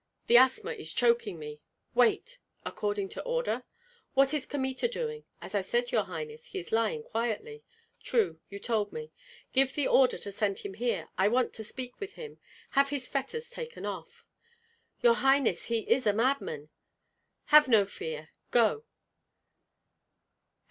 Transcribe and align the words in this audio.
The 0.25 0.35
asthma 0.37 0.71
is 0.71 0.93
choking 0.93 1.37
me. 1.37 1.61
Wait!" 1.93 2.39
"According 2.65 3.09
to 3.09 3.21
order." 3.21 3.61
"What 4.15 4.33
is 4.33 4.47
Kmita 4.47 4.87
doing?" 4.87 5.25
"As 5.43 5.53
I 5.53 5.61
said, 5.61 5.91
your 5.91 6.05
highness, 6.05 6.47
he 6.47 6.57
is 6.59 6.71
lying 6.71 7.03
quietly." 7.03 7.63
"True, 8.01 8.39
you 8.49 8.57
told 8.57 8.91
me. 8.91 9.11
Give 9.53 9.71
the 9.71 9.87
order 9.87 10.17
to 10.17 10.31
send 10.31 10.57
him 10.57 10.73
here. 10.73 11.09
I 11.19 11.27
want 11.27 11.53
to 11.53 11.63
speak 11.63 11.99
with 11.99 12.13
him. 12.15 12.39
Have 12.71 12.89
his 12.89 13.07
fetters 13.07 13.51
taken 13.51 13.85
off." 13.85 14.25
"Your 15.03 15.13
highness, 15.13 15.65
he 15.65 15.81
is 15.87 16.07
a 16.07 16.13
madman." 16.13 16.69
"Have 17.53 17.67
no 17.67 17.85
fear, 17.85 18.29
go!" 18.49 18.85